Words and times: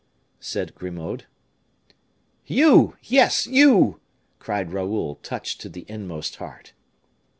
said 0.39 0.73
Grimaud. 0.73 1.25
"You, 2.47 2.97
yes, 3.03 3.45
you!" 3.45 3.99
cried 4.39 4.71
Raoul, 4.73 5.19
touched 5.21 5.61
to 5.61 5.69
the 5.69 5.85
inmost 5.87 6.37
heart. 6.37 6.73